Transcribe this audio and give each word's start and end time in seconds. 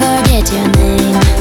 forget 0.00 0.50
your 0.50 0.66
name. 0.68 1.39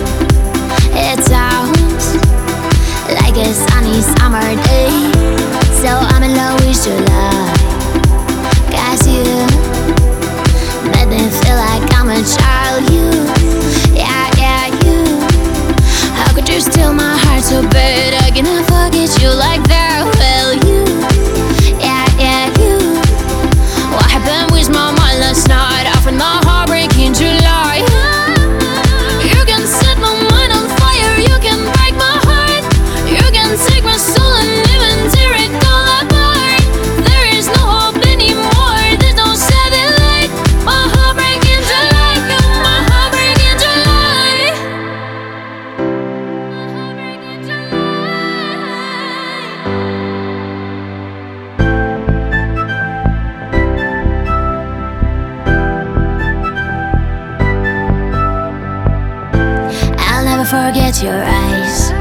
forget 60.50 61.04
your 61.04 61.22
eyes. 61.24 61.92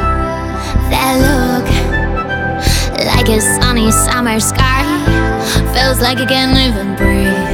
That 0.88 1.20
look 1.20 1.68
Like 3.04 3.28
a 3.28 3.40
sunny 3.42 3.92
summer 3.92 4.40
sky. 4.40 4.84
Feels 5.74 6.00
like 6.00 6.16
I 6.16 6.24
can't 6.24 6.56
even 6.56 6.96
breathe. 6.96 7.47